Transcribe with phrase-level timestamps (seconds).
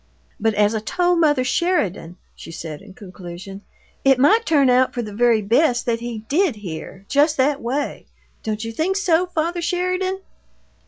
[0.39, 3.61] "But as I told mother Sheridan," she said, in conclusion,
[4.03, 8.07] "it might turn out for the very best that he did hear just that way.
[8.41, 10.21] Don't you think so, father Sheridan?"